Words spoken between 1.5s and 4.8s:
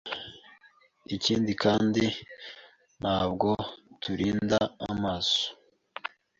kandi ntabwo turinda